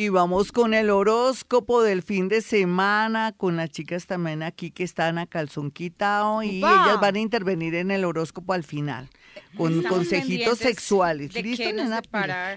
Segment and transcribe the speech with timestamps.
[0.00, 4.82] Y vamos con el horóscopo del fin de semana, con las chicas también aquí que
[4.82, 9.10] están a calzón quitado y ellas van a intervenir en el horóscopo al final,
[9.58, 11.34] con Estamos consejitos sexuales.
[11.34, 12.00] de ¿Listo, nena?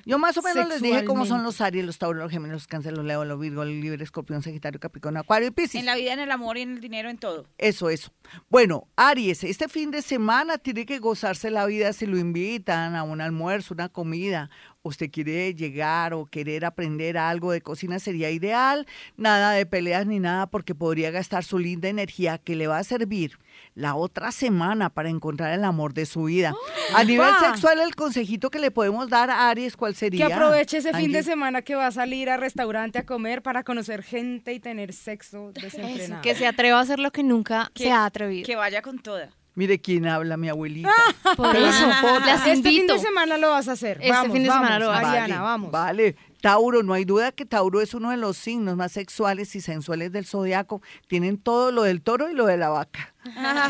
[0.05, 2.67] Yo más o menos les dije cómo son los Aries, los Tauros, los Gemelos, los
[2.67, 5.81] Cáncer, los Leo, los Virgo, los Libre, Escorpión, Sagitario, Capricornio, Acuario y Piscis.
[5.81, 7.45] En la vida, en el amor y en el dinero, en todo.
[7.57, 8.13] Eso, eso.
[8.47, 13.03] Bueno, Aries, este fin de semana tiene que gozarse la vida si lo invitan a
[13.03, 14.49] un almuerzo, una comida.
[14.85, 18.85] Usted quiere llegar o querer aprender algo de cocina, sería ideal.
[19.15, 22.83] Nada de peleas ni nada porque podría gastar su linda energía que le va a
[22.83, 23.39] servir
[23.75, 26.53] la otra semana para encontrar el amor de su vida.
[26.93, 30.27] A nivel sexual, el consejito que le podemos dar a Aries, ¿cuál sería?
[30.27, 33.63] Que aproveche ese fin de semana que va a salir a restaurante a comer para
[33.63, 36.21] conocer gente y tener sexo desenfrenado.
[36.21, 38.45] Que se atreva a hacer lo que nunca Que- se ha atrevido.
[38.45, 39.29] Que vaya con toda.
[39.55, 40.89] Mire quién habla, mi abuelita.
[41.37, 43.97] Por Pero eso, las este fin de semana lo vas a hacer.
[44.01, 45.21] Este vamos, fin de vamos, semana lo vas a hacer.
[45.21, 45.71] Ariana, vamos.
[45.71, 46.15] Vale.
[46.41, 50.11] Tauro, no hay duda que Tauro es uno de los signos más sexuales y sensuales
[50.11, 50.81] del zodiaco.
[51.07, 53.12] Tienen todo lo del toro y lo de la vaca.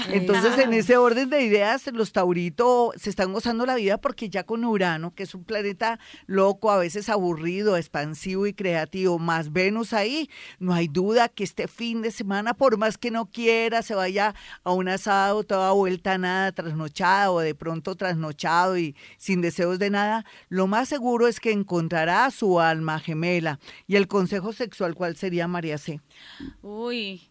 [0.10, 4.44] Entonces, en ese orden de ideas, los tauritos se están gozando la vida porque ya
[4.44, 9.94] con Urano, que es un planeta loco, a veces aburrido, expansivo y creativo, más Venus
[9.94, 13.96] ahí, no hay duda que este fin de semana, por más que no quiera, se
[13.96, 19.42] vaya a un asado toda vuelta a nada, trasnochada o de pronto trasnochado y sin
[19.42, 23.60] deseos de nada, lo más seguro es que encontrará a su alma gemela.
[23.88, 26.00] Y el consejo sexual, ¿cuál sería, María C?
[26.62, 27.30] Uy,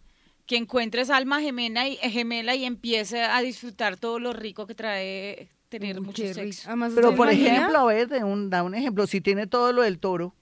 [0.53, 5.49] que encuentres alma gemela y, gemela y empiece a disfrutar todo lo rico que trae
[5.71, 6.69] tener Uy, mucho sexo.
[6.69, 7.55] Además, Pero ¿usted por imagina?
[7.57, 10.35] ejemplo, a ver, de un, da un ejemplo, si tiene todo lo del toro.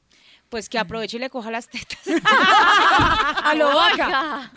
[0.48, 2.00] Pues que aproveche y le coja las tetas.
[2.24, 4.50] a lo vaca.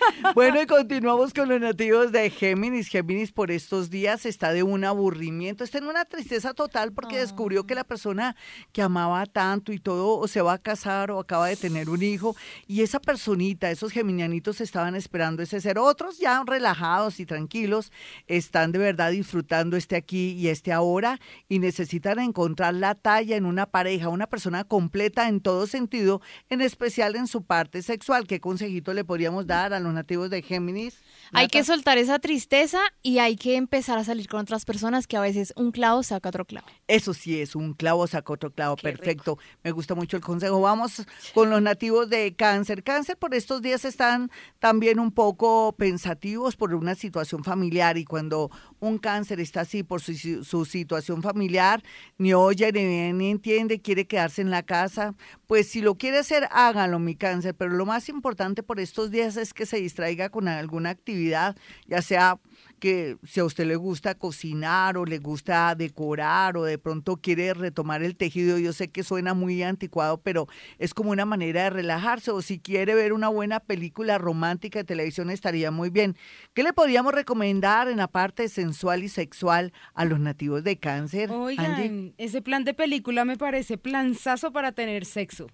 [0.34, 2.88] Bueno, y continuamos con los nativos de Géminis.
[2.88, 7.64] Géminis por estos días está de un aburrimiento, está en una tristeza total porque descubrió
[7.64, 8.36] que la persona
[8.72, 12.02] que amaba tanto y todo o se va a casar o acaba de tener un
[12.02, 12.36] hijo
[12.66, 15.78] y esa personita, esos geminianitos estaban esperando ese ser.
[15.78, 17.92] Otros ya relajados y tranquilos
[18.26, 23.46] están de verdad disfrutando este aquí y este ahora y necesitan encontrar la talla en
[23.46, 28.26] una pareja, una persona completa en todo sentido, en especial en su parte sexual.
[28.26, 30.98] ¿Qué consejito le podríamos dar a los nativos de Géminis?
[31.32, 35.16] Hay que soltar esa tristeza y hay que empezar a salir con otras personas que
[35.16, 36.66] a veces un clavo saca otro clavo.
[36.88, 39.38] Eso sí es un clavo saca otro clavo, perfecto.
[39.62, 40.60] Me gusta mucho el consejo.
[40.60, 42.82] Vamos con los nativos de cáncer.
[42.82, 48.50] Cáncer por estos días están también un poco pensativos por una situación familiar y cuando
[48.80, 51.82] un cáncer está así por su, su situación familiar,
[52.18, 55.14] ni oye, ni ni entiende, quiere quedarse en la casa,
[55.46, 57.54] pues si lo quiere hacer, hágalo, mi cáncer.
[57.54, 62.02] Pero lo más importante por estos días es que se distraiga con alguna actividad, ya
[62.02, 62.38] sea
[62.80, 67.54] que si a usted le gusta cocinar o le gusta decorar o de pronto quiere
[67.54, 70.48] retomar el tejido, yo sé que suena muy anticuado, pero
[70.78, 74.84] es como una manera de relajarse o si quiere ver una buena película romántica de
[74.84, 76.16] televisión estaría muy bien.
[76.54, 81.30] ¿Qué le podríamos recomendar en la parte sensual y sexual a los nativos de cáncer?
[81.30, 85.46] Oigan, ese plan de película me parece planzazo para tener sexo.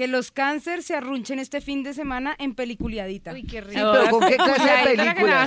[0.00, 3.34] Que los cáncer se arrunchen este fin de semana en peliculiadita.
[3.34, 3.78] Uy, qué rico.
[3.78, 5.46] Sí, pero ¿con qué clase de película?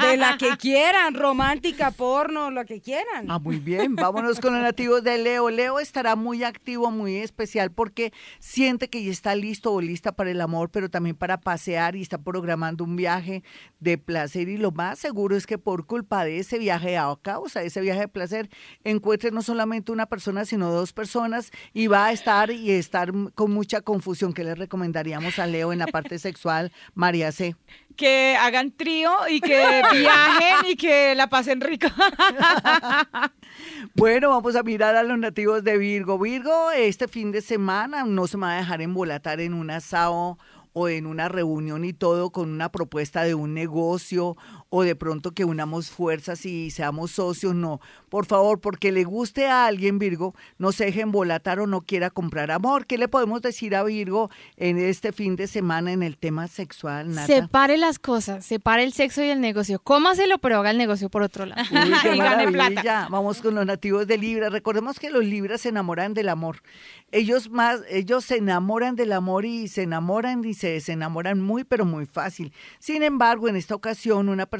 [0.00, 3.30] De la que quieran, romántica, porno, lo que quieran.
[3.30, 3.96] Ah, muy bien.
[3.96, 5.50] Vámonos con los nativos de Leo.
[5.50, 10.30] Leo estará muy activo, muy especial porque siente que ya está listo o lista para
[10.30, 13.44] el amor, pero también para pasear y está programando un viaje
[13.78, 14.48] de placer.
[14.48, 17.82] Y lo más seguro es que por culpa de ese viaje, a causa de ese
[17.82, 18.48] viaje de placer,
[18.84, 23.49] encuentre no solamente una persona, sino dos personas y va a estar y estar con
[23.50, 24.32] mucha confusión.
[24.32, 27.54] ¿Qué le recomendaríamos a Leo en la parte sexual, María C?
[27.96, 31.88] que hagan trío y que viajen y que la pasen rico.
[33.94, 36.18] Bueno, vamos a mirar a los nativos de Virgo.
[36.18, 40.38] Virgo, este fin de semana no se me va a dejar embolatar en un asado
[40.72, 44.36] o en una reunión y todo con una propuesta de un negocio
[44.70, 47.80] o de pronto que unamos fuerzas y seamos socios, no.
[48.08, 52.08] Por favor, porque le guste a alguien, Virgo, no se deje embolatar o no quiera
[52.08, 52.86] comprar amor.
[52.86, 57.12] ¿Qué le podemos decir a Virgo en este fin de semana en el tema sexual,
[57.12, 57.26] Nata?
[57.26, 59.80] Separe las cosas, separe el sexo y el negocio.
[59.80, 61.62] Cómaselo, pero haga el negocio por otro lado.
[61.62, 63.08] Uy, qué Y gane plata.
[63.10, 64.50] Vamos con los nativos de Libra.
[64.50, 66.62] Recordemos que los Libras se enamoran del amor.
[67.10, 71.84] Ellos más, ellos se enamoran del amor y se enamoran y se desenamoran muy, pero
[71.84, 72.52] muy fácil.
[72.78, 74.59] Sin embargo, en esta ocasión, una persona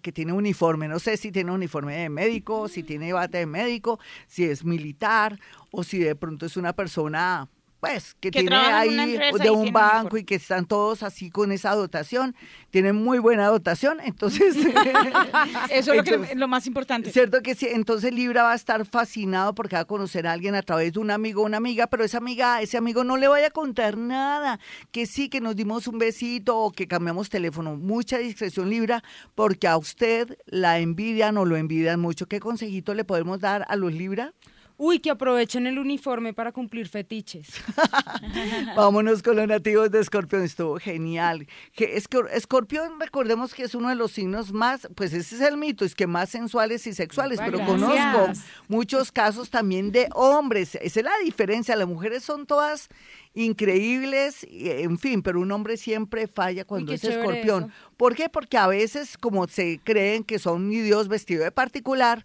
[0.00, 3.98] que tiene uniforme, no sé si tiene uniforme de médico, si tiene bate de médico,
[4.26, 5.38] si es militar
[5.70, 7.48] o si de pronto es una persona
[7.80, 11.74] pues, que, Que tiene ahí de un banco y que están todos así con esa
[11.74, 12.36] dotación,
[12.70, 14.54] tienen muy buena dotación, entonces...
[15.70, 17.10] Eso es lo, lo más importante.
[17.10, 20.54] Cierto que sí, entonces Libra va a estar fascinado porque va a conocer a alguien
[20.54, 23.28] a través de un amigo o una amiga, pero esa amiga, ese amigo no le
[23.28, 24.60] vaya a contar nada,
[24.90, 27.76] que sí, que nos dimos un besito o que cambiamos teléfono.
[27.76, 29.02] Mucha discreción Libra
[29.34, 32.26] porque a usted la envidian o lo envidian mucho.
[32.26, 34.34] ¿Qué consejito le podemos dar a los Libra?
[34.82, 37.48] Uy, que aprovechen el uniforme para cumplir fetiches.
[38.76, 41.46] Vámonos con los nativos de Escorpión, estuvo genial.
[41.76, 45.94] Escorpión, recordemos que es uno de los signos más, pues ese es el mito, es
[45.94, 47.78] que más sensuales y sexuales, pero gracias.
[47.78, 48.32] conozco
[48.68, 50.74] muchos casos también de hombres.
[50.76, 52.88] Esa es la diferencia, las mujeres son todas
[53.34, 57.64] increíbles, en fin, pero un hombre siempre falla cuando es escorpión.
[57.64, 57.72] eso.
[57.98, 58.30] ¿Por qué?
[58.30, 62.24] Porque a veces, como se creen que son mi Dios vestido de particular,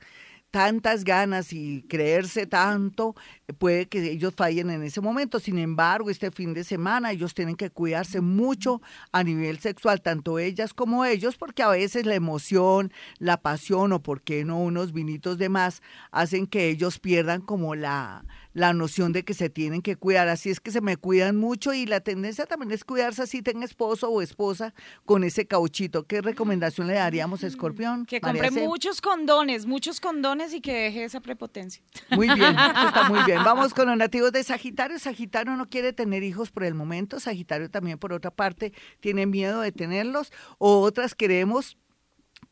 [0.56, 3.13] tantas ganas y creerse tanto,
[3.53, 5.39] puede que ellos fallen en ese momento.
[5.39, 8.81] Sin embargo, este fin de semana ellos tienen que cuidarse mucho
[9.12, 14.01] a nivel sexual, tanto ellas como ellos, porque a veces la emoción, la pasión o,
[14.01, 15.81] por qué no, unos vinitos de más,
[16.12, 20.27] hacen que ellos pierdan como la, la noción de que se tienen que cuidar.
[20.27, 23.65] Así es que se me cuidan mucho y la tendencia también es cuidarse así tenga
[23.65, 24.74] esposo o esposa
[25.06, 26.07] con ese cauchito.
[26.07, 28.06] ¿Qué recomendación le daríamos a Escorpión?
[28.06, 31.83] Que compre muchos condones, muchos condones y que deje esa prepotencia.
[32.12, 33.35] Muy bien, eso está muy bien.
[33.44, 35.00] Vamos con los nativos de Sagitario.
[35.00, 37.20] Sagitario no quiere tener hijos por el momento.
[37.20, 40.32] Sagitario también, por otra parte, tiene miedo de tenerlos.
[40.58, 41.78] O otras queremos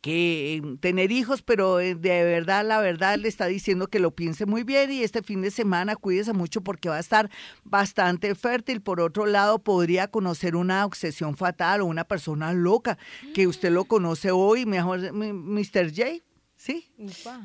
[0.01, 4.12] que eh, tener hijos, pero eh, de verdad, la verdad le está diciendo que lo
[4.12, 7.29] piense muy bien y este fin de semana cuídese mucho porque va a estar
[7.63, 8.81] bastante fértil.
[8.81, 12.97] Por otro lado, podría conocer una obsesión fatal o una persona loca
[13.33, 15.89] que usted lo conoce hoy, mejor Mr.
[15.95, 16.21] J.
[16.63, 16.88] ¿Sí?
[16.98, 17.42] Upa.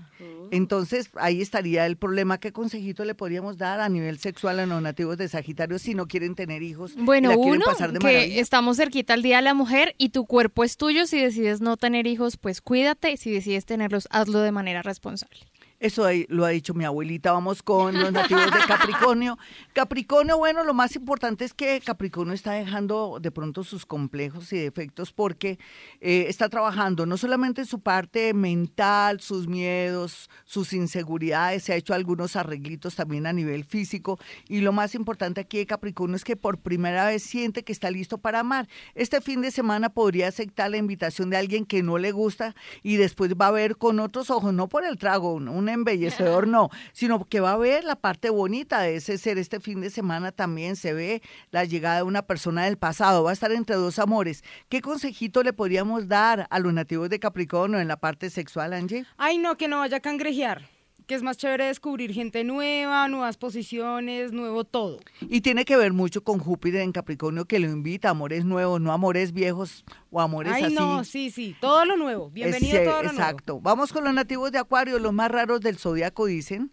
[0.52, 2.38] Entonces, ahí estaría el problema.
[2.38, 6.06] ¿Qué consejito le podríamos dar a nivel sexual a los nativos de Sagitario si no
[6.06, 6.92] quieren tener hijos?
[6.96, 8.40] y Bueno, la quieren uno, pasar de que maravilla?
[8.40, 11.04] estamos cerquita al Día de la Mujer y tu cuerpo es tuyo.
[11.08, 13.16] Si decides no tener hijos, pues cuídate.
[13.16, 15.40] Si decides tenerlos, hazlo de manera responsable.
[15.80, 17.30] Eso ahí lo ha dicho mi abuelita.
[17.30, 19.38] Vamos con los nativos de Capricornio.
[19.72, 24.58] Capricornio, bueno, lo más importante es que Capricornio está dejando de pronto sus complejos y
[24.58, 25.58] defectos porque
[26.00, 31.76] eh, está trabajando no solamente en su parte mental, sus miedos, sus inseguridades, se ha
[31.76, 36.24] hecho algunos arreglitos también a nivel físico y lo más importante aquí de Capricornio es
[36.24, 38.68] que por primera vez siente que está listo para amar.
[38.94, 42.96] Este fin de semana podría aceptar la invitación de alguien que no le gusta y
[42.96, 46.70] después va a ver con otros ojos, no por el trago, un, un embellecedor, no,
[46.92, 49.38] sino que va a ver la parte bonita de ese ser.
[49.38, 53.30] Este fin de semana también se ve la llegada de una persona del pasado, va
[53.30, 54.42] a estar entre dos amores.
[54.68, 59.04] ¿Qué consejito le podríamos dar a los nativos de Capricornio en la parte sexual, Angie?
[59.16, 60.77] Ay, no, que no vaya a cangrejear.
[61.08, 65.00] Que es más chévere descubrir gente nueva, nuevas posiciones, nuevo todo.
[65.22, 68.78] Y tiene que ver mucho con Júpiter en Capricornio que lo invita a amores nuevos,
[68.78, 70.74] no amores viejos o amores Ay, así.
[70.74, 71.56] no, sí, sí.
[71.62, 72.28] Todo lo nuevo.
[72.28, 73.18] Bienvenido a todo lo nuevo.
[73.20, 73.58] Exacto.
[73.58, 76.70] Vamos con los nativos de Acuario, los más raros del zodiaco dicen.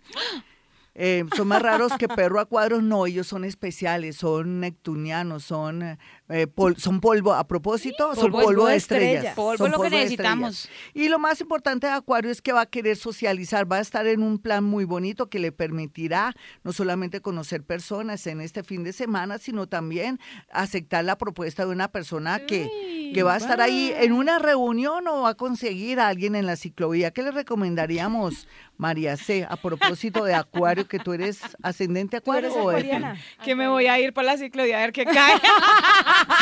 [0.98, 5.98] Eh, son más raros que perro a cuadros, no, ellos son especiales, son neptunianos, son,
[6.30, 9.08] eh, pol- son polvo, a propósito, son Polvo polvo de estrellas.
[9.16, 9.36] estrellas.
[9.36, 10.70] Polvo son lo que de necesitamos.
[10.94, 14.08] Y lo más importante de Acuario es que va a querer socializar, va a estar
[14.08, 16.34] en un plan muy bonito que le permitirá
[16.64, 20.18] no solamente conocer personas en este fin de semana, sino también
[20.50, 25.06] aceptar la propuesta de una persona que, que va a estar ahí en una reunión
[25.10, 27.12] o va a conseguir a alguien en la ciclovía.
[27.12, 28.48] ¿Qué le recomendaríamos,
[28.78, 32.75] María C, a propósito de Acuario, que tú eres ascendente ¿Tú Acuario eres o de-
[32.77, 33.18] acuariana?
[33.44, 35.39] Que me voy a ir para la ciclovía a ver qué cae.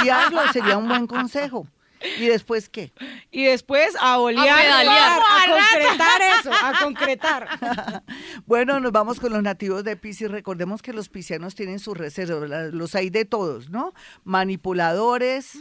[0.02, 1.68] Sí, hazlo, sería un buen consejo.
[2.20, 2.92] ¿Y después qué?
[3.32, 4.44] y después a olear.
[4.62, 7.48] pedalear, a a concretar eso, a concretar.
[8.46, 10.30] Bueno, nos vamos con los nativos de Pisces.
[10.30, 13.94] Recordemos que los piscianos tienen sus reservas, los hay de todos, ¿no?
[14.26, 15.58] Manipuladores,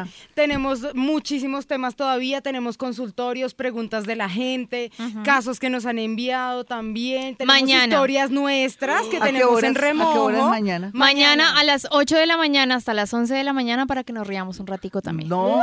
[0.03, 0.07] cosa?
[0.33, 2.41] Tenemos muchísimos temas todavía.
[2.41, 4.91] Tenemos consultorios, preguntas de la gente,
[5.23, 7.37] casos que nos han enviado también.
[7.37, 7.85] Tenemos Mañana.
[7.95, 10.23] historias nuestras que ¿A qué tenemos horas- en a qué remojo.
[10.23, 10.91] horas mañana?
[10.93, 14.11] Mañana a las 8 de la mañana hasta las 11 de la mañana para que
[14.11, 15.29] nos riamos un ratico también.
[15.29, 15.61] No,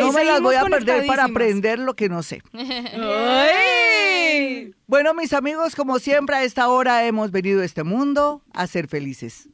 [0.00, 2.40] no me las voy a perder para aprender lo que no sé.
[4.86, 8.88] Bueno, mis amigos, como siempre, a esta hora hemos venido a este mundo a ser
[8.88, 9.48] felices.